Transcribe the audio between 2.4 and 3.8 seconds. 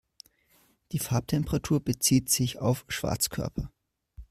auf Schwarzkörper.